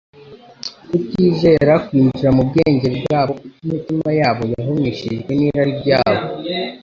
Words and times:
Kutizera 0.89 1.73
kwinjira 1.85 2.29
mu 2.37 2.43
bwenge 2.49 2.87
bwabo 2.97 3.31
kuko 3.39 3.57
imitima 3.65 4.09
yabo 4.19 4.41
yari 4.49 4.53
yahumishijwe 4.59 5.29
n'irari 5.35 5.73
ryabo. 5.81 6.25